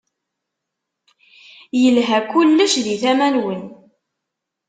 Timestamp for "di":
2.85-2.95